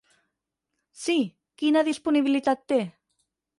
Sí, 1.01 1.17
quina 1.63 1.85
disponibilitat 1.91 2.67
té? 2.75 2.83